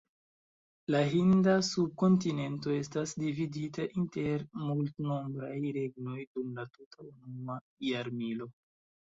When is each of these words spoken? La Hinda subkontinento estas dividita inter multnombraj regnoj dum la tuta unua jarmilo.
La 0.93 1.01
Hinda 1.09 1.51
subkontinento 1.67 2.73
estas 2.77 3.13
dividita 3.25 3.85
inter 4.05 4.47
multnombraj 4.63 5.53
regnoj 5.77 6.17
dum 6.25 6.57
la 6.59 6.67
tuta 6.73 7.07
unua 7.13 7.61
jarmilo. 7.93 8.51